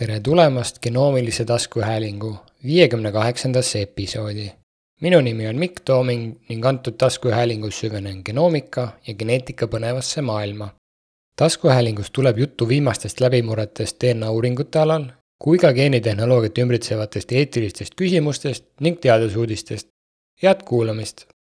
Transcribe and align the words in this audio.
tere 0.00 0.20
tulemast 0.20 0.78
genoomilise 0.82 1.44
taskuhäälingu 1.44 2.36
viiekümne 2.64 3.12
kaheksandasse 3.12 3.82
episoodi. 3.82 4.52
minu 5.00 5.20
nimi 5.20 5.48
on 5.48 5.56
Mikk 5.56 5.80
Tooming 5.84 6.34
ning 6.48 6.66
antud 6.66 6.92
taskuhäälingus 6.92 7.80
süvenen 7.80 8.22
genoomika 8.24 8.88
ja 9.06 9.14
geneetika 9.14 9.66
põnevasse 9.66 10.22
maailma. 10.22 10.68
taskuhäälingus 11.36 12.10
tuleb 12.10 12.38
juttu 12.38 12.68
viimastest 12.68 13.20
läbimurretest 13.20 14.00
DNA 14.00 14.30
uuringute 14.30 14.78
alal 14.78 15.04
kui 15.44 15.58
ka 15.58 15.72
geenitehnoloogiat 15.72 16.58
ümbritsevatest 16.58 17.32
eetilistest 17.32 17.94
küsimustest 18.02 18.64
ning 18.80 19.00
teadusuudistest. 19.00 19.88
head 20.42 20.62
kuulamist! 20.64 21.33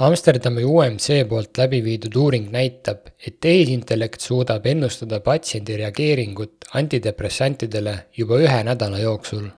Amsterdami 0.00 0.64
UMC 0.64 1.26
poolt 1.28 1.58
läbi 1.60 1.82
viidud 1.84 2.14
uuring 2.16 2.46
näitab, 2.50 3.10
et 3.26 3.34
tehisintellekt 3.44 4.24
suudab 4.24 4.64
ennustada 4.66 5.18
patsiendi 5.20 5.76
reageeringut 5.76 6.64
antidepressantidele 6.80 7.96
juba 8.16 8.38
ühe 8.40 8.62
nädala 8.64 8.98
jooksul. 8.98 9.50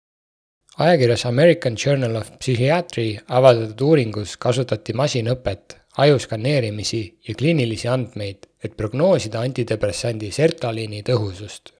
ajakirjas 0.78 1.26
American 1.26 1.76
Journal 1.86 2.16
of 2.16 2.32
Psychiatry 2.38 3.16
avaldatud 3.28 3.80
uuringus 3.80 4.36
kasutati 4.36 4.92
masinõpet, 4.92 5.76
ajuskaneerimisi 5.98 7.18
ja 7.28 7.34
kliinilisi 7.34 7.88
andmeid, 7.88 8.46
et 8.64 8.76
prognoosida 8.76 9.40
antidepressandi 9.40 10.32
sertraliini 10.32 11.02
tõhusust. 11.02 11.72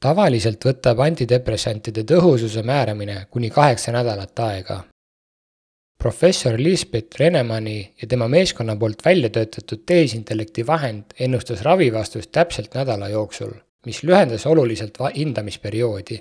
tavaliselt 0.00 0.64
võtab 0.64 0.98
antidepressantide 0.98 2.02
tõhususe 2.02 2.62
määramine 2.62 3.26
kuni 3.30 3.50
kaheksa 3.50 3.92
nädalat 3.92 4.38
aega 4.40 4.84
professor 6.02 6.58
Lisbeth 6.58 7.20
Renemani 7.20 7.94
ja 8.02 8.08
tema 8.08 8.26
meeskonna 8.28 8.74
poolt 8.76 9.04
välja 9.04 9.28
töötatud 9.30 9.84
tehisintellekti 9.86 10.66
vahend 10.66 11.14
ennustas 11.18 11.62
ravivastust 11.62 12.32
täpselt 12.32 12.74
nädala 12.74 13.08
jooksul, 13.08 13.52
mis 13.86 14.02
lühendas 14.02 14.46
oluliselt 14.50 14.98
hindamisperioodi. 15.14 16.18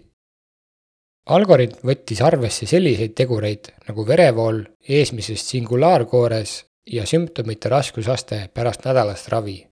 Algoritm 1.26 1.88
võttis 1.88 2.22
arvesse 2.22 2.70
selliseid 2.70 3.16
tegureid 3.18 3.72
nagu 3.88 4.06
verevool 4.08 4.62
eesmises 4.90 5.48
singulaarkoores 5.50 6.54
ja 6.94 7.06
sümptomite 7.06 7.70
raskusaste 7.70 8.50
pärast 8.54 8.86
nädalast 8.86 9.30
ravi. 9.34 9.68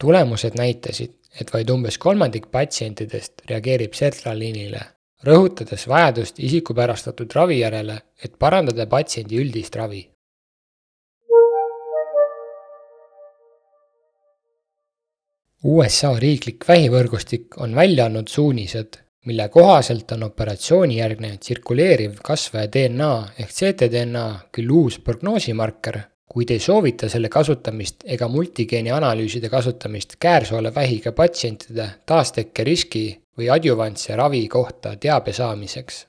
tulemused 0.00 0.52
näitasid, 0.58 1.12
et 1.40 1.52
vaid 1.52 1.70
umbes 1.70 1.98
kolmandik 1.98 2.50
patsientidest 2.52 3.48
reageerib 3.48 3.94
sertraliinile 3.94 4.93
rõhutades 5.26 5.86
vajadust 5.88 6.38
isikupärastatud 6.38 7.32
ravi 7.34 7.60
järele, 7.60 8.00
et 8.24 8.36
parandada 8.38 8.86
patsiendi 8.86 9.40
üldist 9.40 9.76
ravi. 9.76 10.02
USA 15.64 16.10
riiklik 16.20 16.64
vähivõrgustik 16.68 17.56
on 17.56 17.72
välja 17.74 18.04
andnud 18.04 18.28
suunised, 18.28 18.98
mille 19.24 19.48
kohaselt 19.48 20.12
on 20.12 20.26
operatsioonijärgne 20.26 21.36
tsirkuleeriv 21.40 22.18
kasvaja 22.22 22.68
DNA 22.74 23.12
ehk 23.40 23.54
ctDNA 23.58 24.26
küll 24.52 24.68
uus 24.68 24.98
prognoosimarker, 25.00 26.02
kuid 26.34 26.50
ei 26.50 26.58
soovita 26.58 27.08
selle 27.08 27.28
kasutamist 27.30 28.02
ega 28.10 28.26
multigeeni 28.28 28.90
analüüside 28.90 29.48
kasutamist 29.48 30.16
käärsoole-vähiga 30.24 31.12
patsientide 31.14 31.86
taastekke 32.10 32.64
riski 32.66 33.04
või 33.38 33.52
adjuvantse 33.54 34.16
ravi 34.18 34.48
kohta 34.48 34.96
teabe 34.98 35.32
saamiseks. 35.32 36.00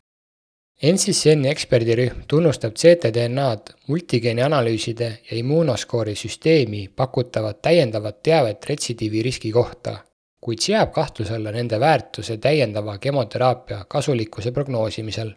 NCCN-i 0.83 1.51
eksperdirühm 1.53 2.25
tunnustab 2.27 2.73
ctDNA-d 2.73 3.77
multigeeni 3.87 4.41
analüüside 4.43 5.11
ja 5.29 5.37
immuunoskoori 5.37 6.17
süsteemi 6.19 6.87
pakutavat 6.95 7.61
täiendavat 7.61 8.19
teavet 8.23 8.65
retsidiivi 8.69 9.21
riski 9.29 9.51
kohta, 9.51 9.97
kuid 10.41 10.65
seab 10.65 10.91
kahtluse 10.97 11.37
alla 11.37 11.53
nende 11.53 11.79
väärtuse 11.79 12.37
täiendava 12.37 12.97
kemoteraapia 12.97 13.85
kasulikkuse 13.87 14.51
prognoosimisel. 14.51 15.35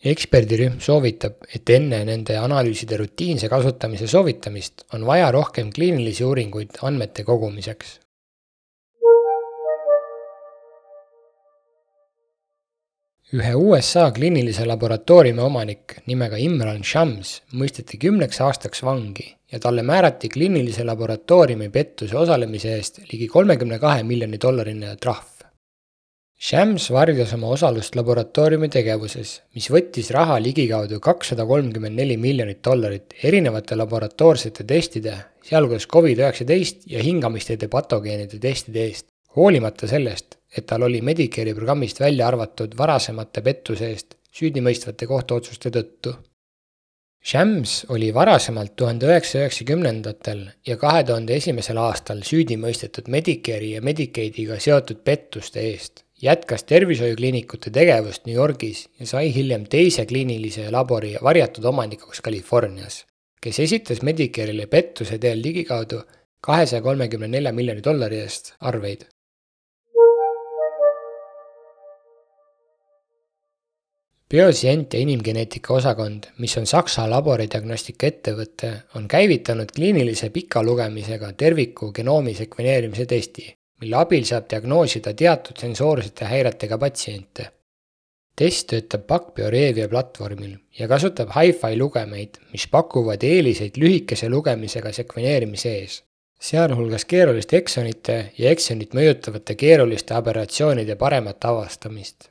Eksperdirühm 0.00 0.78
soovitab, 0.80 1.42
et 1.54 1.70
enne 1.70 1.98
nende 2.08 2.38
analüüside 2.40 2.96
rutiinse 3.00 3.48
kasutamise 3.52 4.08
soovitamist 4.08 4.86
on 4.96 5.04
vaja 5.06 5.28
rohkem 5.32 5.72
kliinilisi 5.76 6.24
uuringuid 6.24 6.80
andmete 6.88 7.24
kogumiseks 7.24 7.98
ühe 13.38 13.50
USA 13.54 14.08
kliinilise 14.10 14.64
laboratooriumi 14.66 15.42
omanik 15.44 16.00
nimega 16.10 16.38
Imran 16.42 16.80
Shams 16.82 17.36
mõisteti 17.54 18.00
kümneks 18.02 18.40
aastaks 18.42 18.82
vangi 18.82 19.28
ja 19.52 19.60
talle 19.62 19.84
määrati 19.86 20.32
kliinilise 20.34 20.82
laboratooriumi 20.88 21.68
pettuse 21.70 22.18
osalemise 22.18 22.72
eest 22.78 22.98
ligi 23.12 23.28
kolmekümne 23.30 23.78
kahe 23.78 24.02
miljoni 24.02 24.40
dollarine 24.42 24.96
trahv. 24.96 25.29
Shams 26.40 26.86
varjas 26.88 27.34
oma 27.36 27.50
osalust 27.52 27.98
laboratooriumi 27.98 28.70
tegevuses, 28.72 29.34
mis 29.52 29.66
võttis 29.68 30.06
raha 30.16 30.38
ligikaudu 30.40 30.96
kakssada 31.04 31.44
kolmkümmend 31.44 32.00
neli 32.00 32.16
miljonit 32.16 32.62
dollarit 32.64 33.12
erinevate 33.28 33.76
laboratoorsete 33.76 34.64
testide, 34.64 35.18
sealhulgas 35.44 35.84
Covid-19 35.92 36.88
ja 36.94 37.04
hingamisteede 37.04 37.68
patogeenide 37.68 38.40
testide 38.40 38.86
eest, 38.86 39.10
hoolimata 39.36 39.90
sellest, 39.92 40.38
et 40.56 40.64
tal 40.72 40.88
oli 40.88 41.04
Medicare'i 41.04 41.52
programmist 41.60 42.00
välja 42.00 42.32
arvatud 42.32 42.72
varasemate 42.78 43.44
pettuse 43.44 43.92
eest 43.92 44.16
süüdimõistvate 44.32 45.12
kohtuotsuste 45.12 45.76
tõttu. 45.76 46.16
Shams 47.20 47.82
oli 47.92 48.14
varasemalt 48.16 48.78
tuhande 48.80 49.12
üheksasaja 49.12 49.44
üheksakümnendatel 49.44 50.46
ja 50.66 50.80
kahe 50.80 51.04
tuhande 51.04 51.36
esimesel 51.36 51.76
aastal 51.84 52.24
süüdi 52.24 52.56
mõistetud 52.56 53.12
Medicare'i 53.12 53.74
ja 53.74 53.82
Medicaidiga 53.84 54.56
seotud 54.56 55.04
pettuste 55.04 55.68
eest, 55.68 56.06
jätkas 56.22 56.64
tervishoiukliinikute 56.64 57.70
tegevust 57.70 58.26
New 58.26 58.36
Yorgis 58.36 58.88
ja 59.00 59.06
sai 59.06 59.34
hiljem 59.34 59.64
teise 59.70 60.06
kliinilise 60.06 60.70
labori 60.70 61.14
varjatud 61.22 61.64
omanikuks 61.64 62.22
Californias, 62.22 63.04
kes 63.40 63.60
esitas 63.60 64.02
Medicare'ile 64.02 64.66
pettuse 64.66 65.18
teel 65.18 65.42
ligikaudu 65.42 66.02
kahesaja 66.40 66.82
kolmekümne 66.82 67.28
nelja 67.28 67.52
miljoni 67.52 67.84
dollari 67.84 68.20
eest 68.24 68.54
arveid. 68.60 69.06
Bioscient 74.30 74.94
ja 74.94 75.00
inimgeneetika 75.02 75.74
osakond, 75.74 76.28
mis 76.38 76.52
on 76.58 76.66
Saksa 76.70 77.08
laboridiagnostika 77.10 78.06
ettevõte, 78.06 78.68
on 78.94 79.08
käivitanud 79.10 79.72
kliinilise 79.74 80.28
pika 80.30 80.62
lugemisega 80.62 81.32
terviku 81.32 81.90
genoomi 81.92 82.36
sekveneerimise 82.38 83.08
testi, 83.10 83.48
mille 83.80 83.96
abil 83.96 84.24
saab 84.28 84.48
diagnoosida 84.50 85.14
teatud 85.22 85.58
sensoorsete 85.64 86.28
häiretega 86.32 86.78
patsiente. 86.78 87.46
test 88.36 88.68
töötab 88.72 89.02
PacBio 89.06 89.88
platvormil 89.90 90.56
ja 90.78 90.88
kasutab 90.88 91.34
hi-fi 91.34 91.76
lugemeid, 91.76 92.38
mis 92.52 92.66
pakuvad 92.66 93.22
eeliseid 93.22 93.76
lühikese 93.76 94.28
lugemisega 94.28 94.92
sekveneerimise 94.92 95.74
ees, 95.82 96.02
sealhulgas 96.40 97.04
keeruliste 97.04 97.56
eksonite 97.56 98.18
ja 98.38 98.50
eksonit 98.50 98.94
mõjutavate 98.94 99.54
keeruliste 99.54 100.14
aberratsioonide 100.14 100.96
paremat 100.96 101.44
avastamist 101.44 102.30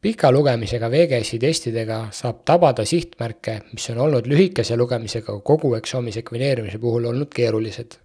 pika 0.00 0.30
lugemisega 0.30 0.90
VGS-i 0.90 1.38
testidega 1.42 1.98
saab 2.14 2.44
tabada 2.46 2.84
sihtmärke, 2.86 3.58
mis 3.72 3.88
on 3.90 4.02
olnud 4.06 4.28
lühikese 4.30 4.76
lugemisega 4.78 5.40
kogu 5.42 5.74
eksoomi 5.78 6.14
sekveneerimise 6.14 6.78
puhul 6.78 7.08
olnud 7.10 7.32
keerulised. 7.34 7.98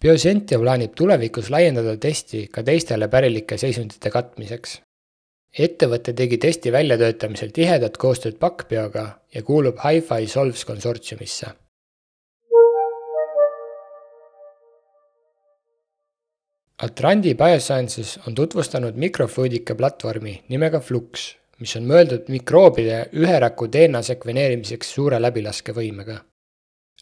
Biosentia 0.00 0.56
plaanib 0.56 0.94
tulevikus 0.96 1.50
laiendada 1.52 1.92
testi 2.00 2.46
ka 2.52 2.62
teistele 2.64 3.08
pärilike 3.12 3.58
seisundite 3.60 4.10
katmiseks. 4.10 4.78
ettevõte 5.58 6.14
tegi 6.16 6.38
testi 6.38 6.72
väljatöötamisel 6.72 7.50
tihedat 7.52 7.96
koostööd 7.96 8.38
PacBioga 8.38 9.02
ja 9.34 9.42
kuulub 9.42 9.82
Hi-Fi 9.82 10.26
Solves 10.26 10.64
konsortsiumisse 10.64 11.50
Atrandi 16.80 17.34
Biosciences 17.34 18.14
on 18.26 18.34
tutvustanud 18.34 18.96
mikrofluidika 18.96 19.74
platvormi 19.74 20.38
nimega 20.48 20.80
Flux, 20.80 21.34
mis 21.60 21.76
on 21.76 21.84
mõeldud 21.84 22.32
mikroobide 22.32 23.02
üheraku 23.12 23.68
DNA 23.68 24.00
sekveneerimiseks 24.06 24.96
suure 24.96 25.20
läbilaskevõimega. 25.20 26.22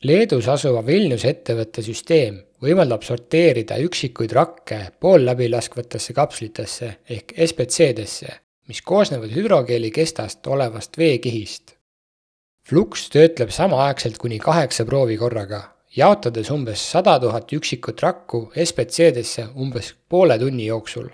Leedus 0.06 0.46
asuva 0.46 0.84
Vilniuse 0.86 1.26
ettevõtte 1.32 1.82
süsteem 1.82 2.36
võimaldab 2.62 3.02
sorteerida 3.02 3.80
üksikuid 3.82 4.30
rakke 4.36 4.76
poolläbilaskvatesse 5.02 6.14
kapslitesse 6.14 6.90
ehk 7.10 7.32
SBC-desse, 7.34 8.28
mis 8.70 8.78
koosnevad 8.86 9.32
hüdrogeeli 9.34 9.90
kestast 9.90 10.46
olevast 10.46 10.94
veekihist. 10.98 11.74
Flux 12.62 13.08
töötleb 13.10 13.50
samaaegselt 13.50 14.20
kuni 14.22 14.38
kaheksa 14.38 14.86
proovi 14.86 15.16
korraga 15.18 15.64
jaotades 15.96 16.50
umbes 16.54 16.84
sada 16.92 17.16
tuhat 17.18 17.50
üksikut 17.58 18.02
rakku 18.02 18.40
SBC-desse 18.54 19.48
umbes 19.56 19.94
poole 20.08 20.38
tunni 20.38 20.68
jooksul. 20.68 21.08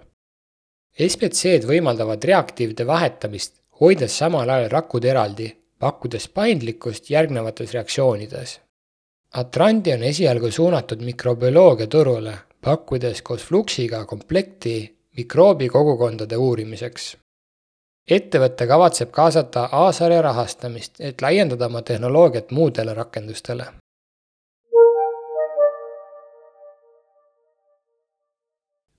SBC-d 0.98 1.64
võimaldavad 1.70 2.24
reaktiivide 2.28 2.84
vahetamist, 2.86 3.56
hoides 3.80 4.18
samal 4.18 4.50
ajal 4.50 4.68
rakud 4.76 5.08
eraldi, 5.08 5.48
pakkudes 5.80 6.28
paindlikkust 6.28 7.08
järgnevates 7.10 7.72
reaktsioonides. 7.72 8.58
Atrandi 9.34 9.92
on 9.92 10.02
esialgu 10.02 10.50
suunatud 10.50 11.00
mikrobioloogia 11.02 11.86
turule, 11.90 12.34
pakkudes 12.60 13.22
koos 13.22 13.42
Fluxiga 13.44 14.04
komplekti, 14.06 14.74
mikroobikogukondade 15.16 16.36
uurimiseks. 16.36 17.16
ettevõte 18.10 18.66
kavatseb 18.66 19.10
kaasata 19.10 19.68
A-sarja 19.72 20.22
rahastamist, 20.22 21.00
et 21.00 21.22
laiendada 21.22 21.66
oma 21.66 21.82
tehnoloogiat 21.82 22.50
muudele 22.50 22.94
rakendustele. 22.94 23.66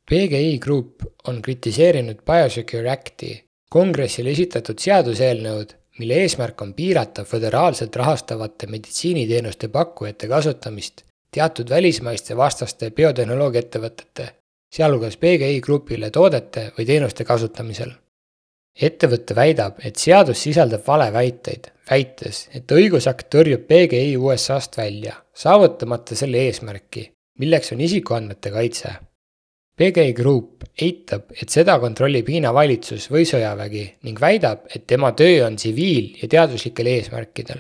PGI 0.10 0.60
Group 0.60 1.04
on 1.28 1.42
kritiseerinud 1.42 2.20
BioSecure 2.26 2.90
Acti 2.92 3.46
kongressil 3.70 4.28
esitatud 4.28 4.80
seaduseelnõud, 4.80 5.76
mille 6.00 6.14
eesmärk 6.22 6.62
on 6.62 6.74
piirata 6.74 7.24
föderaalselt 7.24 7.96
rahastavate 7.96 8.68
meditsiiniteenuste 8.68 9.68
pakkujate 9.68 10.28
kasutamist 10.28 11.06
teatud 11.36 11.70
välismaiste 11.70 12.38
vastaste 12.38 12.90
biotehnoloogiaettevõtete, 12.96 14.28
sealhulgas 14.76 15.18
PGI 15.18 15.62
Grupile 15.62 16.10
toodete 16.12 16.70
või 16.78 16.88
teenuste 16.88 17.28
kasutamisel. 17.28 17.92
ettevõte 18.82 19.36
väidab, 19.36 19.78
et 19.88 19.96
seadus 19.96 20.42
sisaldab 20.44 20.82
valeväiteid, 20.88 21.70
väites, 21.90 22.50
et 22.54 22.72
õigusakt 22.72 23.30
tõrjub 23.32 23.64
PGI 23.70 24.18
USA-st 24.18 24.78
välja, 24.78 25.14
saavutamata 25.34 26.16
selle 26.16 26.42
eesmärki, 26.48 27.06
milleks 27.40 27.72
on 27.72 27.82
isikuandmete 27.82 28.52
kaitse 28.52 28.92
PGI 29.76 30.14
Group 30.16 30.64
eitab, 30.80 31.34
et 31.36 31.52
seda 31.52 31.74
kontrollib 31.84 32.30
Hiina 32.32 32.54
valitsus 32.56 33.10
või 33.12 33.26
sõjavägi 33.28 33.82
ning 34.08 34.20
väidab, 34.24 34.70
et 34.72 34.86
tema 34.88 35.10
töö 35.12 35.42
on 35.44 35.58
tsiviil- 35.60 36.16
ja 36.22 36.30
teaduslikel 36.32 36.88
eesmärkidel. 36.88 37.60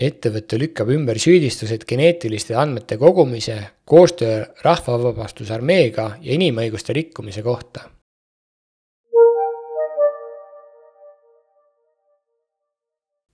ettevõte 0.00 0.58
lükkab 0.58 0.88
ümber 0.88 1.18
süüdistused 1.18 1.84
geneetiliste 1.84 2.54
andmete 2.56 2.96
kogumise, 2.96 3.56
koostöö 3.84 4.44
Rahvavabastusarmeega 4.64 6.16
ja 6.22 6.32
inimõiguste 6.32 6.92
rikkumise 6.92 7.42
kohta. 7.42 7.80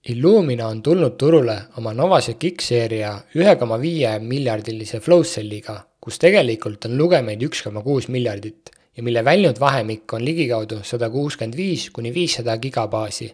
Illumina 0.09 0.67
on 0.67 0.81
tulnud 0.81 1.17
turule 1.17 1.57
oma 1.77 1.93
Novasec 1.93 2.43
X-seeria 2.55 3.13
ühe 3.35 3.55
koma 3.55 3.79
viie 3.79 4.19
miljardilise 4.19 4.99
flow 4.99 5.23
cell'iga 5.23 5.87
kus 6.07 6.21
tegelikult 6.23 6.85
on 6.87 6.93
lugemeid 6.95 7.41
üks 7.43 7.65
koma 7.65 7.81
kuus 7.83 8.05
miljardit 8.07 8.69
ja 8.95 9.03
mille 9.03 9.25
väljund 9.27 9.57
vahemik 9.59 10.13
on 10.15 10.23
ligikaudu 10.23 10.77
sada 10.87 11.09
kuuskümmend 11.11 11.57
viis 11.59 11.89
kuni 11.91 12.13
viissada 12.15 12.55
gigabaasi. 12.57 13.27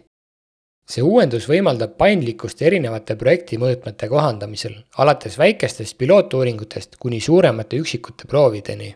see 0.90 1.02
uuendus 1.02 1.46
võimaldab 1.48 1.94
paindlikkust 1.96 2.62
erinevate 2.62 3.14
projekti 3.16 3.56
mõõtmete 3.62 4.08
kohandamisel, 4.08 4.74
alates 4.98 5.38
väikestest 5.38 5.96
pilootuuringutest 5.98 6.98
kuni 6.98 7.20
suuremate 7.20 7.78
üksikute 7.78 8.26
proovideni. 8.26 8.94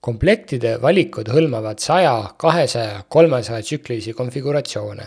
komplektide 0.00 0.76
valikud 0.82 1.28
hõlmavad 1.34 1.78
saja, 1.78 2.34
kahesaja, 2.38 3.02
kolmesaja 3.08 3.62
tsüklilisi 3.62 4.12
konfiguratsioone. 4.12 5.06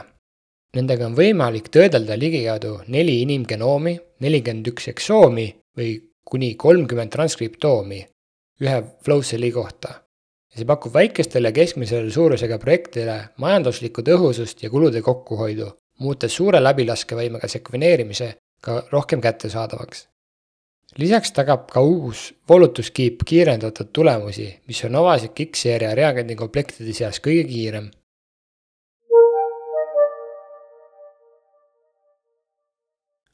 Nendega 0.75 1.05
on 1.05 1.15
võimalik 1.15 1.69
töödelda 1.69 2.19
ligikaudu 2.19 2.81
neli 2.87 3.21
inimgenoomi, 3.21 3.97
nelikümmend 4.19 4.67
üks 4.67 4.87
eksoomi 4.91 5.47
või 5.77 5.95
kuni 6.29 6.55
kolmkümmend 6.55 7.11
transkriptoomi 7.13 8.01
ühe 8.61 8.83
flow 9.05 9.21
cell'i 9.21 9.51
kohta. 9.51 9.89
ja 10.51 10.59
see 10.59 10.65
pakub 10.65 10.93
väikestele 10.93 11.51
keskmise 11.53 11.99
suurusega 12.11 12.57
projektidele 12.57 13.17
majanduslikku 13.43 14.01
tõhusust 14.01 14.63
ja 14.63 14.69
kulude 14.73 15.01
kokkuhoidu, 15.05 15.67
muutes 15.99 16.35
suure 16.39 16.61
läbilaskevõimega 16.63 17.47
sekveneerimise 17.51 18.29
ka 18.61 18.83
rohkem 18.91 19.21
kättesaadavaks. 19.21 20.07
lisaks 20.97 21.31
tagab 21.31 21.69
ka 21.71 21.81
uus 21.81 22.33
voolutuskiip 22.49 23.23
kiirendatud 23.25 23.93
tulemusi, 23.93 24.49
mis 24.67 24.83
on 24.85 24.91
Novasec 24.91 25.41
X-seeria 25.51 25.95
reagendikomplektide 25.95 26.93
seas 26.93 27.19
kõige 27.19 27.47
kiirem 27.51 27.91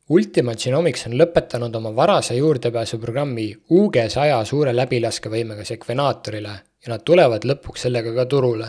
Ultima 0.10 0.52
Genomics 0.60 1.06
on 1.08 1.14
lõpetanud 1.16 1.76
oma 1.80 1.94
varase 1.96 2.36
juurdepääsuprogrammi 2.36 3.46
UG 3.72 4.02
saja 4.12 4.42
suure 4.44 4.74
läbilaskevõimega 4.76 5.64
sekvenaatorile 5.64 6.56
ja 6.84 6.90
nad 6.92 7.06
tulevad 7.08 7.46
lõpuks 7.48 7.86
sellega 7.86 8.12
ka 8.18 8.26
turule. 8.26 8.68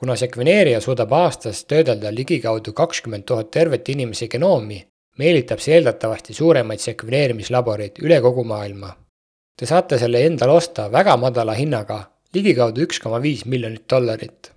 kuna 0.00 0.16
sekveneerija 0.16 0.80
suudab 0.80 1.12
aastas 1.12 1.64
töödelda 1.64 2.12
ligikaudu 2.12 2.72
kakskümmend 2.72 3.24
tuhat 3.24 3.50
tervet 3.50 3.88
inimese 3.88 4.28
genoomi, 4.28 4.78
meelitab 5.18 5.60
see 5.60 5.74
eeldatavasti 5.74 6.34
suuremaid 6.34 6.80
sekveneerimislaboreid 6.80 8.00
üle 8.04 8.20
kogu 8.20 8.44
maailma. 8.44 8.90
Te 9.56 9.66
saate 9.66 9.98
selle 9.98 10.24
endale 10.26 10.52
osta 10.52 10.90
väga 10.92 11.16
madala 11.16 11.54
hinnaga, 11.56 12.02
ligikaudu 12.34 12.84
üks 12.84 13.00
koma 13.00 13.22
viis 13.22 13.46
miljonit 13.46 13.88
dollarit. 13.88 14.52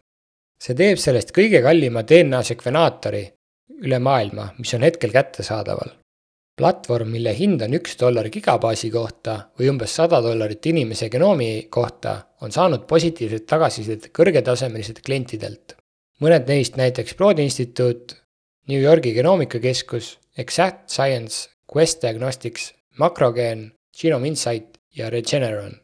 see 0.64 0.76
teeb 0.76 0.98
sellest 0.98 1.32
kõige 1.32 1.62
kallima 1.64 2.04
DNA 2.04 2.44
sekvenaatori 2.44 3.24
üle 3.84 4.00
maailma, 4.00 4.50
mis 4.58 4.74
on 4.78 4.86
hetkel 4.86 5.12
kättesaadaval. 5.12 6.00
platvorm, 6.58 7.10
mille 7.10 7.32
hind 7.34 7.62
on 7.66 7.74
üks 7.74 7.96
dollar 7.98 8.28
gigabaasi 8.30 8.92
kohta 8.94 9.38
või 9.58 9.72
umbes 9.72 9.96
sada 9.98 10.20
dollarit 10.22 10.66
inimese 10.70 11.10
genoomi 11.10 11.68
kohta, 11.70 12.14
on 12.42 12.52
saanud 12.52 12.86
positiivset 12.88 13.46
tagasisidet 13.46 14.12
kõrgetasemelistelt 14.14 15.02
klientidelt. 15.06 15.76
mõned 16.22 16.48
neist 16.48 16.78
näiteks 16.78 17.16
Broadi 17.16 17.44
instituut, 17.44 18.16
New 18.68 18.82
Yorgi 18.82 19.14
genoomikakeskus, 19.14 20.20
Exact 20.38 20.90
Science, 20.90 21.50
Quest 21.76 22.02
Diagnostics, 22.02 22.74
Macrogen, 22.98 23.72
Genome 24.02 24.28
Insight 24.28 24.78
ja 24.96 25.10
Regeneron 25.10 25.84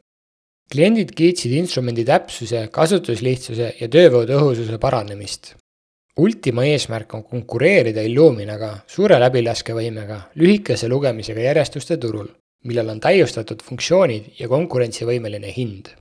kliendid 0.70 1.16
kiitsid 1.18 1.54
instrumendi 1.58 2.06
täpsuse, 2.06 2.68
kasutuslihtsuse 2.74 3.72
ja 3.80 3.90
töövõu 3.92 4.28
tõhususe 4.30 4.78
paranemist. 4.82 5.56
Ultima 6.20 6.66
eesmärk 6.68 7.14
on 7.16 7.22
konkureerida 7.24 8.02
Illuminaga 8.04 8.74
suure 8.92 9.16
läbilaskevõimega, 9.22 10.18
lühikese 10.36 10.90
lugemisega 10.92 11.46
järjestuste 11.46 11.96
turul, 11.98 12.26
millel 12.68 12.90
on 12.92 13.00
täiustatud 13.00 13.62
funktsioonid 13.64 14.34
ja 14.40 14.50
konkurentsivõimeline 14.52 15.54
hind. 15.56 15.94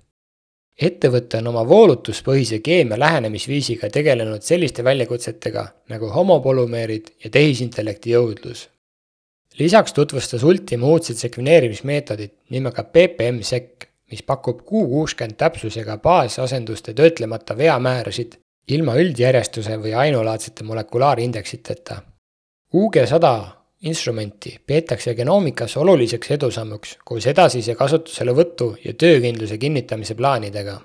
ettevõte 0.87 1.38
on 1.38 1.50
oma 1.50 1.62
voolutuspõhise 1.69 2.59
keemia 2.62 2.99
lähenemisviisiga 2.99 3.91
tegelenud 3.94 4.43
selliste 4.43 4.85
väljakutsetega 4.85 5.65
nagu 5.94 6.11
homopolümeerid 6.17 7.14
ja 7.25 7.31
tehisintellekti 7.31 8.17
jõudlus. 8.17 8.69
lisaks 9.59 9.93
tutvustas 9.93 10.43
Ultima 10.43 10.87
uudset 10.87 11.17
sekveneerimismeetodit 11.17 12.35
nimega 12.50 12.82
PPM-sec, 12.82 13.87
mis 14.11 14.23
pakub 14.23 14.67
Q 14.67 14.82
kuuskümmend 14.91 15.38
täpsusega 15.38 15.99
baasasenduste 15.99 16.94
töötlemata 16.94 17.56
veamäärasid 17.56 18.38
ilma 18.69 18.97
üldjärjestuse 19.00 19.79
või 19.81 19.95
ainulaadsete 19.97 20.64
molekulaarindeksiteta. 20.64 22.02
UG 22.75 23.00
sada 23.09 23.33
instrumenti 23.81 24.59
peetakse 24.66 25.14
genoomikas 25.14 25.76
oluliseks 25.76 26.31
edusammuks 26.37 26.97
koos 27.04 27.26
edasise 27.26 27.75
kasutuselevõtu 27.75 28.75
ja 28.85 28.95
töökindluse 28.95 29.59
kinnitamise 29.59 30.14
plaanidega. 30.14 30.81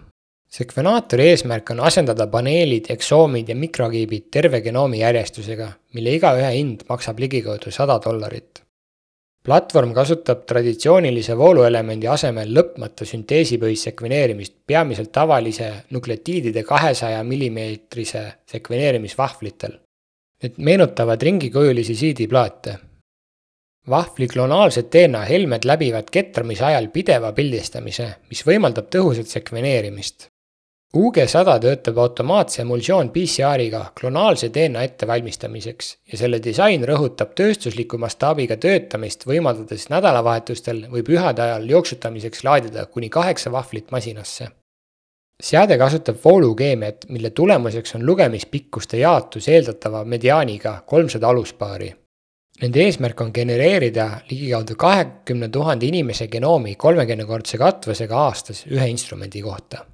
sekvenaatori 0.53 1.29
eesmärk 1.29 1.69
on 1.73 1.79
asendada 1.79 2.27
paneelid, 2.27 2.85
eksoomid 2.89 3.49
ja 3.49 3.55
mikrokiibid 3.55 4.27
terve 4.31 4.61
genoomi 4.61 4.99
järjestusega, 4.99 5.71
mille 5.93 6.13
igaühe 6.13 6.51
hind 6.53 6.85
maksab 6.89 7.19
ligikaudu 7.19 7.71
sada 7.71 7.99
dollarit 8.05 8.62
platvorm 9.43 9.93
kasutab 9.93 10.45
traditsioonilise 10.47 11.35
vooluelemendi 11.37 12.07
asemel 12.07 12.53
lõpmata 12.55 13.05
sünteesipõhist 13.07 13.89
sekveneerimist 13.89 14.55
peamiselt 14.67 15.11
tavalise 15.11 15.69
nukleotiidide 15.91 16.63
kahesaja 16.63 17.23
millimeetrise 17.27 18.23
sekveneerimisvahvlitel. 18.51 19.77
Need 20.43 20.57
meenutavad 20.57 21.21
ringikujulisi 21.21 21.95
siidiplaate. 21.95 22.77
vahvli 23.89 24.27
klonaalsed 24.27 24.85
DNA 24.91 25.21
helmed 25.27 25.65
läbivad 25.65 26.07
ketramise 26.11 26.63
ajal 26.65 26.87
pideva 26.87 27.33
pildistamise, 27.35 28.05
mis 28.29 28.45
võimaldab 28.47 28.87
tõhusat 28.87 29.27
sekveneerimist. 29.27 30.32
UG100 30.97 31.53
töötab 31.57 31.97
automaatse 31.97 32.59
emulsioon 32.61 33.07
PCR-iga 33.09 33.79
klonaalse 33.99 34.51
DNA 34.53 34.83
ettevalmistamiseks 34.85 35.87
ja 36.11 36.17
selle 36.19 36.37
disain 36.45 36.83
rõhutab 36.85 37.31
tööstusliku 37.33 37.97
mastaabiga 37.97 38.59
töötamist, 38.61 39.23
võimaldades 39.25 39.87
nädalavahetustel 39.89 40.83
või 40.91 41.01
pühade 41.07 41.41
ajal 41.41 41.65
jooksutamiseks 41.71 42.43
laadida 42.45 42.85
kuni 42.85 43.09
kaheksa 43.09 43.51
vahvlit 43.51 43.89
masinasse. 43.91 44.47
seade 45.43 45.77
kasutab 45.77 46.19
voolukeemiat, 46.25 47.07
mille 47.09 47.29
tulemuseks 47.29 47.95
on 47.95 48.05
lugemispikkuste 48.05 48.97
jaotus 48.97 49.47
eeldatava 49.47 50.03
mediaaniga 50.05 50.83
kolmsada 50.85 51.27
aluspaari. 51.27 51.89
Nende 52.61 52.83
eesmärk 52.83 53.21
on 53.21 53.31
genereerida 53.33 54.11
ligikaudu 54.29 54.75
kahekümne 54.75 55.49
tuhande 55.49 55.85
inimese 55.85 56.27
genoomi 56.27 56.75
kolmekümnekordse 56.75 57.57
katvusega 57.57 58.17
aastas 58.27 58.65
ühe 58.69 58.87
instrumendi 58.87 59.41
kohta 59.41 59.85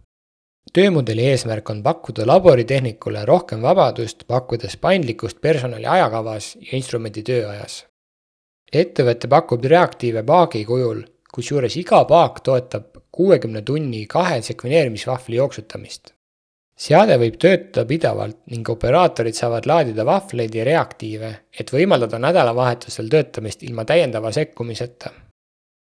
töömudeli 0.73 1.25
eesmärk 1.31 1.69
on 1.69 1.83
pakkuda 1.83 2.27
laboritehnikule 2.27 3.25
rohkem 3.25 3.61
vabadust, 3.61 4.23
pakkudes 4.27 4.77
paindlikkust 4.77 5.41
personali 5.41 5.85
ajakavas 5.85 6.55
ja 6.55 6.77
instrumendi 6.77 7.23
tööajas. 7.23 7.85
ettevõte 8.73 9.27
pakub 9.27 9.63
reaktiive 9.65 10.23
paagi 10.23 10.65
kujul, 10.65 11.01
kusjuures 11.33 11.77
iga 11.77 12.03
paak 12.05 12.41
toetab 12.45 12.99
kuuekümne 13.11 13.61
tunni 13.61 14.05
kahe 14.05 14.41
sekveneerimisvahvli 14.41 15.35
jooksutamist. 15.35 16.13
seade 16.79 17.17
võib 17.19 17.37
töötada 17.43 17.85
pidevalt 17.85 18.37
ning 18.51 18.69
operaatorid 18.69 19.35
saavad 19.35 19.65
laadida 19.65 20.05
vahvleid 20.05 20.55
ja 20.55 20.63
reaktiive, 20.63 21.31
et 21.59 21.73
võimaldada 21.73 22.19
nädalavahetusel 22.19 23.09
töötamist 23.09 23.63
ilma 23.63 23.85
täiendava 23.85 24.31
sekkumiseta. 24.31 25.11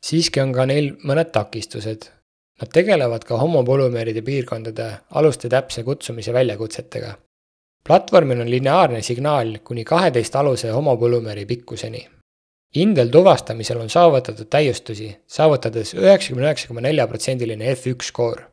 siiski 0.05 0.41
on 0.41 0.53
ka 0.53 0.65
neil 0.65 0.95
mõned 1.03 1.31
takistused. 1.31 2.09
Nad 2.59 2.71
tegelevad 2.73 3.23
ka 3.23 3.37
homopolümeeride 3.39 4.21
piirkondade 4.21 4.89
aluste 5.15 5.49
täpse 5.49 5.83
kutsumise 5.83 6.33
väljakutsetega. 6.33 7.15
platvormil 7.87 8.41
on 8.41 8.51
lineaarne 8.51 9.01
signaal 9.01 9.57
kuni 9.63 9.83
kaheteist 9.83 10.35
aluse 10.35 10.69
homopolümeeri 10.69 11.45
pikkuseni 11.45 12.07
Indel 12.75 13.09
tuvastamisel 13.09 13.79
on 13.81 13.89
saavutatud 13.89 14.45
täiustusi, 14.45 15.17
saavutades 15.27 15.93
üheksakümne 15.93 16.45
üheksa 16.45 16.67
koma 16.67 16.81
nelja 16.81 17.07
protsendiline 17.07 17.73
F1 17.73 18.05
skoor 18.11 18.43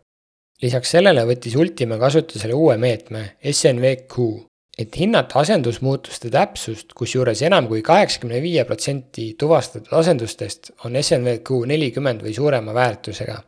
lisaks 0.62 0.94
sellele 0.96 1.25
võttis 1.28 1.56
Ultima 1.58 1.98
kasutusele 2.00 2.54
uue 2.56 2.76
meetme, 2.80 3.22
SNVQ, 3.44 4.28
et 4.78 4.96
hinnata 5.00 5.40
asendusmuutuste 5.42 6.30
täpsust, 6.32 6.94
kusjuures 6.96 7.42
enam 7.46 7.68
kui 7.68 7.82
kaheksakümne 7.84 8.40
viie 8.44 8.64
protsenti 8.68 9.32
tuvastatud 9.38 9.92
asendustest 10.00 10.72
on 10.84 10.96
SNVQ 11.00 11.62
nelikümmend 11.72 12.25
või 12.25 12.34
suurema 12.36 12.75
väärtusega. 12.76 13.40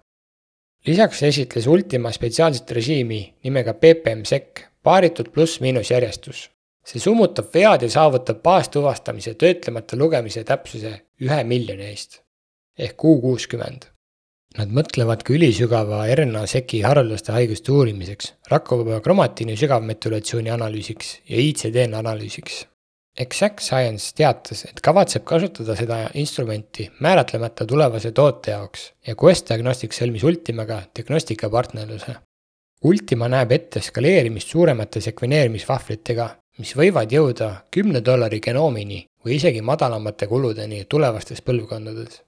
Lisaks 0.87 1.23
esitles 1.23 1.66
Ultima 1.66 2.12
spetsiaalset 2.12 2.70
režiimi 2.70 3.20
nimega 3.44 3.75
PPM-sec, 3.75 4.64
paaritud 4.82 5.32
pluss-miinus 5.35 5.90
järjestus. 5.90 6.50
see 6.88 7.00
summutab 7.00 7.50
vead 7.52 7.82
ja 7.85 7.90
saavutab 7.92 8.38
baastuvastamise 8.42 9.35
töötlemata 9.35 9.97
lugemise 9.97 10.44
täpsuse 10.44 10.94
ühe 11.20 11.44
miljoni 11.44 11.85
eest 11.90 12.23
ehk 12.78 13.04
U 13.04 13.20
kuuskümmend 13.20 13.90
Nad 14.56 14.73
mõtlevad 14.73 15.20
ka 15.26 15.35
ülisügava 15.37 16.00
RNA-seki 16.08 16.80
haruldaste 16.82 17.35
haiguste 17.35 17.73
uurimiseks, 17.75 18.32
rakkuvaba 18.49 19.02
kromatiini 19.04 19.58
sügavmetülatsiooni 19.61 20.50
analüüsiks 20.54 21.18
ja 21.28 21.42
ICDN 21.42 21.99
analüüsiks. 22.00 22.62
Exact 23.18 23.60
Science 23.64 24.12
teatas, 24.14 24.62
et 24.68 24.80
kavatseb 24.84 25.25
kasutada 25.26 25.75
seda 25.78 26.04
instrumenti 26.14 26.87
määratlemata 27.02 27.66
tulevase 27.66 28.12
toote 28.14 28.52
jaoks 28.54 28.84
ja 29.06 29.16
Quest 29.18 29.50
Diagnostics 29.50 29.98
sõlmis 29.98 30.22
Ultimaga 30.28 30.84
diagnostikapartnerluse. 30.94 32.14
Ultima 32.87 33.26
näeb 33.32 33.56
ette 33.56 33.82
skaleerimist 33.82 34.54
suuremate 34.54 35.02
sekveneerimisvahvlitega, 35.02 36.28
mis 36.62 36.76
võivad 36.78 37.10
jõuda 37.10 37.50
kümne 37.75 38.04
dollari 38.06 38.38
genoomini 38.44 39.02
või 39.25 39.40
isegi 39.40 39.66
madalamate 39.66 40.30
kuludeni 40.30 40.84
tulevastes 40.87 41.42
põlvkondades 41.42 42.22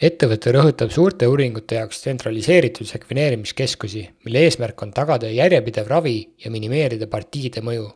ettevõte 0.00 0.52
rõhutab 0.56 0.92
suurte 0.94 1.28
uuringute 1.28 1.76
jaoks 1.76 2.00
tsentraliseeritud 2.00 2.88
sekveneerimiskeskusi, 2.88 4.06
mille 4.24 4.46
eesmärk 4.46 4.82
on 4.86 4.94
tagada 4.96 5.28
järjepidev 5.28 5.90
ravi 5.92 6.16
ja 6.44 6.52
minimeerida 6.52 7.08
partiide 7.10 7.60
mõju. 7.64 7.90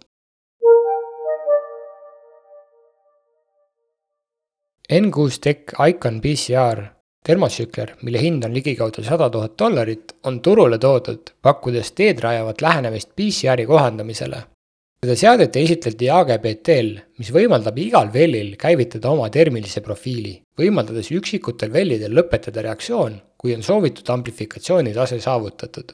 N6 4.94 5.40
Tech 5.40 5.74
Icon 5.88 6.20
PCR 6.22 6.84
termotsükler, 7.26 7.94
mille 8.02 8.20
hind 8.20 8.44
on 8.44 8.54
ligikaudu 8.54 9.02
sada 9.02 9.30
tuhat 9.32 9.58
dollarit, 9.58 10.12
on 10.28 10.40
turule 10.44 10.78
toodud, 10.78 11.32
pakkudes 11.42 11.90
teed 11.98 12.20
rajavat 12.22 12.60
lähenemist 12.62 13.14
PCR-i 13.16 13.66
kohandamisele 13.66 14.44
seda 15.04 15.16
seadet 15.20 15.56
esitleti 15.60 16.08
AGBT-l, 16.08 16.94
mis 17.20 17.30
võimaldab 17.34 17.76
igal 17.82 18.08
vellil 18.12 18.54
käivitada 18.60 19.10
oma 19.12 19.26
termilise 19.32 19.82
profiili, 19.84 20.38
võimaldades 20.56 21.10
üksikutel 21.12 21.72
vellidel 21.74 22.14
lõpetada 22.16 22.64
reaktsioon, 22.64 23.18
kui 23.36 23.52
on 23.56 23.66
soovitud 23.66 24.08
amplifikatsiooni 24.14 24.94
tase 24.96 25.20
saavutatud. 25.20 25.92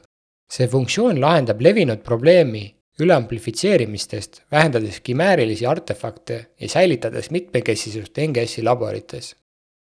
see 0.50 0.66
funktsioon 0.66 1.20
lahendab 1.22 1.60
levinud 1.62 2.00
probleemi 2.02 2.64
üleamplifitseerimistest, 3.00 4.42
vähendades 4.52 5.00
kimäärilisi 5.00 5.66
artefakte 5.66 6.46
ja 6.60 6.68
säilitades 6.68 7.30
mitmekesisust 7.30 8.18
NGS-i 8.18 8.62
laborites. 8.62 9.36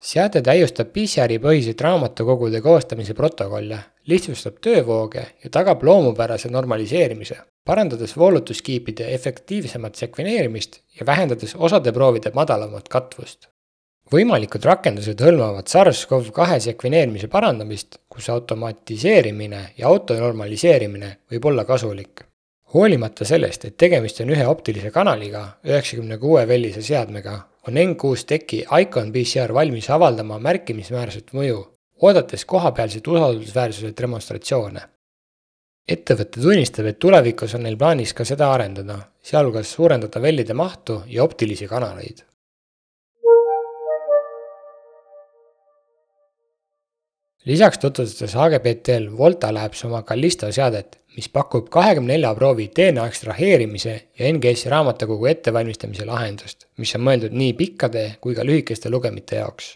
seade 0.04 0.42
täiustab 0.44 0.90
PCR-i 0.92 1.38
põhiseid 1.40 1.80
raamatukogude 1.80 2.60
koostamise 2.60 3.14
protokolle, 3.14 3.78
lihtsustab 4.06 4.58
töövooge 4.60 5.22
ja 5.44 5.50
tagab 5.50 5.82
loomupärase 5.82 6.48
normaliseerimise, 6.48 7.36
parandades 7.64 8.16
voolutuskiipide 8.16 9.08
efektiivsemat 9.14 9.94
sekveneerimist 9.94 10.80
ja 11.00 11.06
vähendades 11.06 11.56
osade 11.56 11.92
proovide 11.92 12.32
madalamat 12.34 12.88
katvust. 12.88 13.48
võimalikud 14.12 14.64
rakendused 14.64 15.20
hõlmavad 15.24 15.70
SARS-CoV-2 15.72 16.60
sekveneerimise 16.60 17.28
parandamist, 17.28 17.98
kus 18.08 18.28
automatiseerimine 18.28 19.64
ja 19.78 19.88
autonormaliseerimine 19.88 21.16
võib 21.32 21.48
olla 21.48 21.64
kasulik. 21.64 22.24
Hoolimata 22.74 23.26
sellest, 23.28 23.68
et 23.68 23.76
tegemist 23.76 24.22
on 24.24 24.32
ühe 24.34 24.46
optilise 24.46 24.90
kanaliga, 24.94 25.44
üheksakümne 25.66 26.18
kuue 26.22 26.46
vellise 26.48 26.82
seadmega, 26.82 27.36
on 27.68 27.76
N6 27.80 28.24
Techi 28.26 28.64
Icon 28.80 29.12
PCR 29.12 29.54
valmis 29.54 29.90
avaldama 29.90 30.40
märkimisväärset 30.48 31.36
mõju, 31.36 31.60
oodates 32.02 32.44
kohapealseid 32.48 33.06
usaldusväärsuse 33.06 33.94
demonstratsioone 34.00 34.88
ettevõte 35.88 36.40
tunnistab, 36.40 36.86
et 36.88 36.98
tulevikus 36.98 37.54
on 37.56 37.64
neil 37.66 37.76
plaanis 37.80 38.14
ka 38.16 38.24
seda 38.24 38.50
arendada, 38.54 38.98
sealhulgas 39.24 39.72
suurendada 39.76 40.22
vellide 40.22 40.56
mahtu 40.56 41.02
ja 41.08 41.24
optilisi 41.24 41.68
kanaleid. 41.68 42.24
Lisaks 47.46 47.78
tutvustas 47.78 48.34
HGBT-l 48.34 49.10
Volta 49.18 49.54
Labs 49.54 49.84
oma 49.84 50.02
Callisto 50.02 50.52
seadet, 50.52 51.00
mis 51.16 51.28
pakub 51.28 51.68
kahekümne 51.70 52.12
nelja 52.14 52.34
proovi 52.34 52.70
DNA 52.76 53.06
ekstraheerimise 53.06 53.94
ja 54.18 54.32
NGS-i 54.32 54.70
raamatukogu 54.72 55.26
ettevalmistamise 55.32 56.06
lahendust, 56.08 56.68
mis 56.78 56.94
on 56.96 57.04
mõeldud 57.08 57.36
nii 57.36 57.52
pikkade 57.58 58.06
kui 58.20 58.34
ka 58.34 58.46
lühikeste 58.46 58.90
lugemite 58.90 59.42
jaoks. 59.42 59.74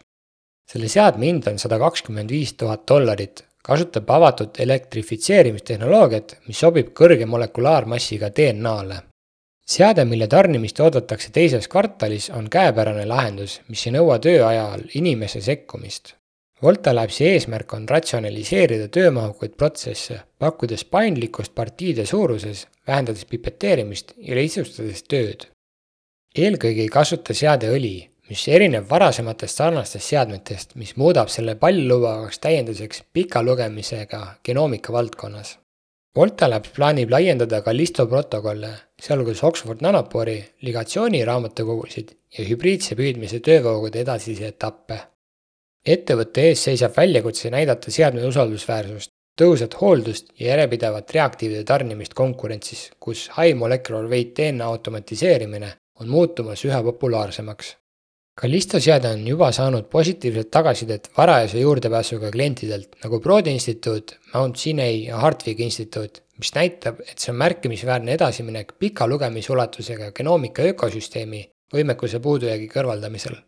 selle 0.68 0.88
seadme 0.88 1.26
hind 1.26 1.46
on 1.48 1.58
sada 1.58 1.78
kakskümmend 1.78 2.30
viis 2.30 2.52
tuhat 2.52 2.82
dollarit 2.88 3.48
kasutab 3.68 4.10
avatud 4.10 4.58
elektrifitseerimistehnoloogiat, 4.64 6.36
mis 6.48 6.60
sobib 6.64 6.94
kõrge 7.00 7.26
molekulaarmassiga 7.28 8.30
DNA-le. 8.36 9.02
seade, 9.68 10.04
mille 10.04 10.26
tarnimist 10.26 10.80
oodatakse 10.80 11.30
teises 11.32 11.68
kvartalis, 11.68 12.30
on 12.30 12.48
käepärane 12.50 13.04
lahendus, 13.06 13.60
mis 13.68 13.86
ei 13.86 13.92
nõua 13.98 14.16
töö 14.18 14.46
ajal 14.46 14.86
inimese 14.94 15.40
sekkumist. 15.44 16.14
Volta 16.62 16.90
Labsi 16.94 17.22
eesmärk 17.22 17.72
on 17.76 17.84
ratsionaliseerida 17.88 18.88
töömahukaid 18.90 19.52
protsesse, 19.54 20.16
pakkudes 20.42 20.82
paindlikkust 20.90 21.52
partiide 21.54 22.06
suuruses, 22.06 22.64
vähendades 22.86 23.24
pipeteerimist 23.30 24.16
ja 24.16 24.34
lihtsustades 24.34 25.04
tööd. 25.06 25.44
eelkõige 26.34 26.82
ei 26.82 26.88
kasuta 26.88 27.34
seade 27.34 27.70
õli, 27.70 28.08
mis 28.30 28.42
erineb 28.48 28.90
varasematest 28.90 29.60
sarnastest 29.60 30.10
seadmetest, 30.10 30.74
mis 30.74 30.96
muudab 30.96 31.30
selle 31.30 31.54
paljulubavaks 31.54 32.38
täienduseks 32.38 33.04
pika 33.12 33.42
lugemisega 33.42 34.20
genoomika 34.44 34.92
valdkonnas. 34.92 35.58
Volta 36.16 36.48
Labs 36.50 36.72
plaanib 36.74 37.10
laiendada 37.10 37.60
ka 37.62 37.72
Listo 37.76 38.06
protokolle, 38.06 38.72
sealhulgas 39.00 39.44
Oxford 39.44 39.86
Nanopori 39.86 40.40
ligatsiooni 40.66 41.22
raamatukogusid 41.24 42.10
ja 42.38 42.48
hübriidse 42.50 42.98
püüdmise 42.98 43.38
töövoogude 43.46 44.02
edasisi 44.02 44.44
etappe. 44.44 44.98
Ettevõtte 45.94 46.48
ees 46.50 46.64
seisab 46.68 46.96
väljakutse 46.96 47.50
näidata 47.54 47.90
seadme 47.94 48.24
usaldusväärsust, 48.28 49.14
tõhusat 49.40 49.78
hooldust 49.80 50.32
ja 50.40 50.52
järjepidevat 50.52 51.10
reaktiivide 51.14 51.64
tarnimist 51.64 52.14
konkurentsis, 52.14 52.88
kus 53.00 53.28
high 53.36 53.56
molecular 53.56 54.08
weight 54.10 54.36
DNA 54.38 54.64
automatiseerimine 54.64 55.74
on 56.00 56.08
muutumas 56.08 56.64
üha 56.64 56.82
populaarsemaks 56.82 57.76
Callisto 58.38 58.78
seade 58.78 59.10
on 59.10 59.24
juba 59.26 59.48
saanud 59.50 59.88
positiivset 59.90 60.50
tagasisidet 60.54 61.08
varajase 61.16 61.58
juurdepääsuga 61.58 62.30
klientidelt 62.30 62.94
nagu 63.02 63.18
Broadi 63.20 63.50
instituut, 63.50 64.14
Mount 64.34 64.56
Sinai 64.56 65.08
ja 65.08 65.16
Hartwigi 65.18 65.66
instituut, 65.66 66.22
mis 66.38 66.52
näitab, 66.54 67.00
et 67.02 67.18
see 67.18 67.32
on 67.32 67.40
märkimisväärne 67.42 68.14
edasiminek 68.14 68.76
pika 68.78 69.08
lugemisulatusega 69.10 70.12
genoomika 70.14 70.62
ökosüsteemi 70.70 71.42
võimekuse 71.74 72.22
puudujäägi 72.22 72.70
kõrvaldamisel. 72.76 73.40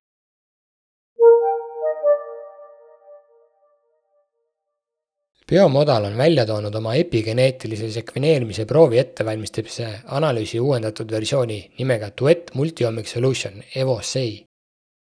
Biomodal 5.51 6.05
on 6.05 6.17
välja 6.17 6.47
toonud 6.47 6.75
oma 6.75 6.95
epigeneetilise 6.95 7.91
sekveneerimise 7.93 8.65
proovi 8.65 8.99
ettevalmistamise 8.99 9.89
analüüsi 10.07 10.61
uuendatud 10.61 11.11
versiooni 11.11 11.65
nimega 11.79 12.13
Duet 12.21 12.55
Multiomic 12.55 13.07
Solution 13.07 13.63
Evo 13.75 13.99
SEI 14.03 14.45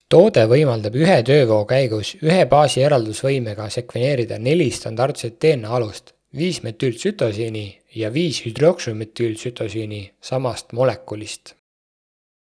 toode 0.10 0.46
võimaldab 0.48 0.96
ühe 0.96 1.18
töövoo 1.28 1.66
käigus 1.68 2.14
ühe 2.24 2.46
baasi 2.48 2.84
eraldusvõimega 2.88 3.68
sekveneerida 3.74 4.38
neli 4.40 4.70
standardset 4.72 5.36
DNA 5.44 5.74
alust, 5.80 6.14
viis 6.36 6.62
metüültsütosiini 6.64 7.66
ja 7.96 8.12
viis 8.14 8.40
hüdroksümetüültsütosiini 8.46 10.02
samast 10.22 10.74
molekulist. 10.74 11.54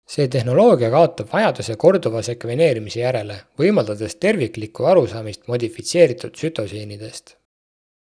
see 0.06 0.28
tehnoloogia 0.30 0.92
kaotab 0.94 1.32
vajaduse 1.34 1.76
korduva 1.82 2.22
sekveneerimise 2.22 3.00
järele, 3.00 3.40
võimaldades 3.58 4.16
terviklikku 4.22 4.86
arusaamist 4.86 5.48
modifitseeritud 5.48 6.36
sütosiinidest. 6.38 7.36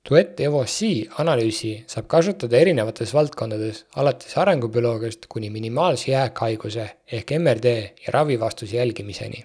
Duet 0.09 0.41
Evo 0.41 0.59
C 0.69 1.07
analüüsi 1.23 1.71
saab 1.89 2.11
kasutada 2.13 2.59
erinevates 2.61 3.15
valdkondades, 3.17 3.79
alates 3.97 4.35
arengubioloogiast 4.43 5.25
kuni 5.33 5.49
minimaalse 5.55 6.11
jääkhaiguse 6.11 6.85
ehk 7.19 7.33
MRD 7.39 7.73
ja 8.07 8.13
ravivastuse 8.19 8.77
jälgimiseni. 8.77 9.45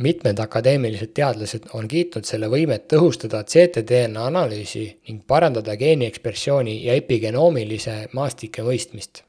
mitmed 0.00 0.38
akadeemilised 0.38 1.14
teadlased 1.14 1.72
on 1.74 1.88
kiitnud 1.88 2.24
selle 2.24 2.52
võimet 2.52 2.86
tõhustada 2.92 3.40
ctDNA 3.44 4.26
analüüsi 4.26 4.84
ning 5.08 5.24
parandada 5.26 5.76
geeniekspressiooni 5.76 6.76
ja 6.84 6.94
epigenoomilise 7.00 7.96
maastike 8.12 8.62
mõistmist 8.62 9.24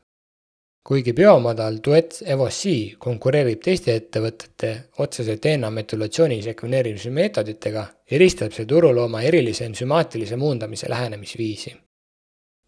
kuigi 0.83 1.13
biomadal 1.13 1.77
Duet 1.85 2.23
Evo 2.25 2.47
C 2.49 2.71
konkureerib 2.99 3.61
teiste 3.61 3.93
ettevõtete 3.99 4.71
otsese 5.03 5.37
DNA 5.37 5.69
metylatsiooni 5.69 6.41
sekveneerimise 6.41 7.11
meetoditega, 7.13 7.85
eristab 8.17 8.55
see 8.55 8.65
turul 8.65 8.97
oma 9.03 9.21
erilise 9.21 9.65
ensümaatilise 9.69 10.35
muundamise 10.41 10.89
lähenemisviisi. 10.89 11.75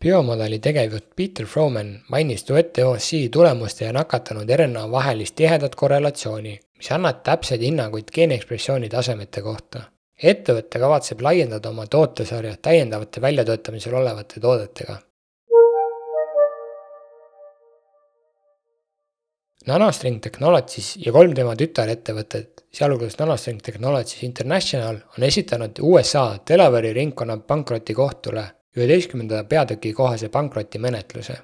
biomadali 0.03 0.59
tegevjuht 0.59 1.05
Peter 1.15 1.45
Froman 1.45 1.93
mainis 2.09 2.47
Duet 2.47 2.77
Evo 2.77 2.97
C 2.97 3.29
tulemuste 3.31 3.85
ja 3.85 3.93
nakatanud 3.93 4.49
RNA 4.55 4.91
vahelist 4.91 5.35
tihedat 5.35 5.75
korrelatsiooni, 5.75 6.59
mis 6.77 6.91
annab 6.91 7.23
täpseid 7.23 7.61
hinnanguid 7.61 8.11
geeniekspressiooni 8.13 8.89
tasemete 8.89 9.41
kohta. 9.41 9.81
ettevõte 10.23 10.79
kavatseb 10.79 11.21
laiendada 11.21 11.69
oma 11.69 11.87
tootesarja 11.87 12.57
täiendavate 12.61 13.21
väljatöötamisel 13.21 13.93
olevate 13.93 14.39
toodetega 14.39 14.99
Nanostring 19.67 20.19
Technologies 20.19 20.97
ja 20.99 21.13
kolm 21.15 21.31
tema 21.35 21.53
tütarettevõtet, 21.55 22.65
sealhulgas 22.75 23.15
Nanostring 23.19 23.61
Technologies 23.63 24.25
International, 24.27 24.97
on 25.15 25.23
esitanud 25.23 25.79
USA 25.79 26.25
Delaware'i 26.49 26.91
ringkonna 26.97 27.37
pankrotikohtule 27.47 28.43
üheteistkümnenda 28.75 29.43
peatüki 29.47 29.93
kohase 29.93 30.29
pankrotimenetluse. 30.29 31.37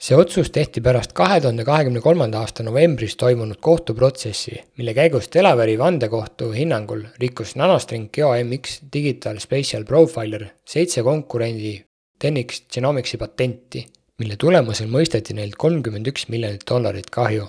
see 0.00 0.16
otsus 0.16 0.50
tehti 0.54 0.80
pärast 0.80 1.12
kahe 1.12 1.40
tuhande 1.40 1.64
kahekümne 1.64 2.00
kolmanda 2.00 2.38
aasta 2.38 2.62
novembris 2.62 3.16
toimunud 3.16 3.58
kohtuprotsessi, 3.60 4.60
mille 4.78 4.94
käigus 4.94 5.30
Delaware'i 5.34 5.78
vandekohtu 5.78 6.52
hinnangul 6.52 7.02
rikkus 7.18 7.56
Nanostring 7.56 8.10
GeoMX 8.12 8.80
Digital 8.92 9.38
Spatial 9.38 9.84
Profiler 9.84 10.46
seitse 10.64 11.02
konkurendi 11.02 11.84
Tenix 12.18 12.62
Genomicsi 12.74 13.16
patenti 13.16 13.86
mille 14.18 14.36
tulemusel 14.36 14.90
mõisteti 14.90 15.34
neilt 15.34 15.56
kolmkümmend 15.56 16.10
üks 16.10 16.26
miljonit 16.32 16.66
dollarit 16.70 17.10
kahju. 17.14 17.46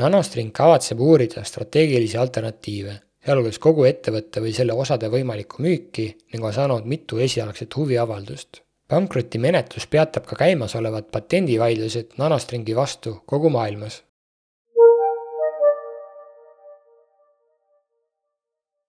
Nanostring 0.00 0.52
kavatseb 0.56 1.00
uurida 1.04 1.44
strateegilisi 1.44 2.16
alternatiive, 2.16 2.94
sealhulgas 3.24 3.58
kogu 3.60 3.84
ettevõtte 3.84 4.40
või 4.40 4.54
selle 4.56 4.72
osade 4.72 5.10
võimalikku 5.12 5.62
müüki 5.62 6.06
ning 6.32 6.44
on 6.44 6.56
saanud 6.56 6.88
mitu 6.88 7.18
esialgset 7.18 7.76
huviavaldust. 7.76 8.62
pankrotimenetlus 8.90 9.86
peatab 9.86 10.24
ka 10.26 10.36
käimasolevad 10.36 11.10
patendivaidlused 11.14 12.16
Nanostringi 12.18 12.74
vastu 12.76 13.20
kogu 13.26 13.50
maailmas 13.50 14.02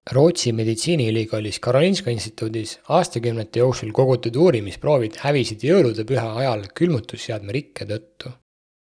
Rootsi 0.10 0.50
meditsiiniülikoolis 0.52 1.60
Karolinska 1.60 2.10
instituudis 2.10 2.80
aastakümnete 2.90 3.60
jooksul 3.60 3.92
kogutud 3.94 4.36
uurimisproovid 4.36 5.20
hävisid 5.22 5.62
jõuludepüha 5.62 6.24
ajal 6.42 6.64
külmutusseadme 6.80 7.54
rikke 7.54 7.86
tõttu. 7.86 8.32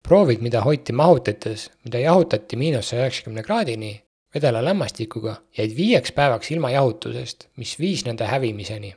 proovid, 0.08 0.40
mida 0.40 0.62
hoiti 0.64 0.96
mahutites, 0.96 1.66
mida 1.84 2.00
jahutati 2.00 2.56
miinus 2.56 2.88
saja 2.88 3.04
üheksakümne 3.04 3.42
kraadini 3.42 3.92
vedela 4.34 4.64
lämmastikuga, 4.64 5.36
jäid 5.58 5.76
viieks 5.76 6.12
päevaks 6.12 6.50
ilma 6.50 6.70
jahutusest, 6.70 7.48
mis 7.56 7.78
viis 7.78 8.04
nende 8.08 8.24
hävimiseni. 8.24 8.96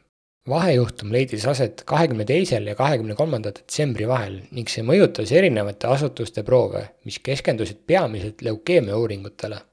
vahejuhtum 0.50 1.12
leidis 1.12 1.46
aset 1.46 1.84
kahekümne 1.86 2.26
teisel 2.26 2.68
ja 2.68 2.76
kahekümne 2.76 3.16
kolmanda 3.16 3.52
detsembri 3.52 4.08
vahel 4.08 4.42
ning 4.52 4.70
see 4.70 4.84
mõjutas 4.84 5.32
erinevate 5.32 5.88
asutuste 5.88 6.44
proove, 6.44 6.90
mis 7.06 7.20
keskendusid 7.20 7.84
peamiselt 7.86 8.42
leukeemia 8.42 8.98
uuringutele 8.98 9.67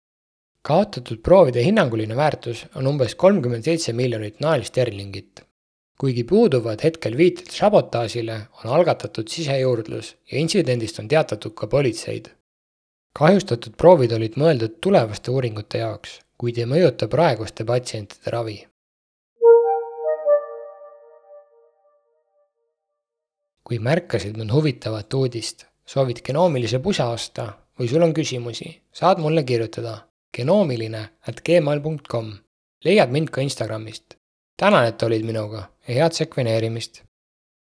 kaotatud 0.64 1.20
proovide 1.20 1.60
hinnanguline 1.60 2.16
väärtus 2.16 2.62
on 2.78 2.86
umbes 2.88 3.14
kolmkümmend 3.20 3.66
seitse 3.68 3.92
miljonit 3.92 4.38
naelsterlingit. 4.40 5.42
kuigi 6.00 6.24
puuduvad 6.24 6.80
hetkel 6.82 7.16
viited 7.16 7.50
sabotaažile, 7.54 8.36
on 8.64 8.70
algatatud 8.76 9.28
sisejuurdlus 9.28 10.16
ja 10.32 10.38
intsidendist 10.38 10.98
on 10.98 11.08
teatatud 11.08 11.52
ka 11.54 11.66
politseid. 11.66 12.30
kahjustatud 13.18 13.76
proovid 13.76 14.12
olid 14.12 14.38
mõeldud 14.40 14.78
tulevaste 14.80 15.30
uuringute 15.30 15.82
jaoks, 15.84 16.20
kuid 16.38 16.58
ei 16.58 16.70
mõjuta 16.72 17.08
praeguste 17.08 17.64
patsientide 17.64 18.30
ravi. 18.36 18.56
kui 23.64 23.78
märkasid 23.78 24.36
mõnd 24.36 24.52
huvitavat 24.52 25.14
uudist, 25.14 25.66
soovid 25.86 26.18
genoomilise 26.24 26.78
pusa 26.78 27.06
osta 27.08 27.46
või 27.78 27.88
sul 27.88 28.02
on 28.02 28.12
küsimusi, 28.16 28.74
saad 28.92 29.20
mulle 29.24 29.44
kirjutada 29.44 29.94
genoomiline 30.34 31.08
at 31.28 31.40
gmail.com. 31.46 32.34
leiad 32.84 33.10
mind 33.10 33.30
ka 33.30 33.40
Instagramist. 33.40 34.14
tänan, 34.56 34.86
et 34.86 35.02
olid 35.02 35.24
minuga 35.24 35.68
ja 35.88 35.94
head 35.94 36.12
sekveneerimist! 36.12 37.02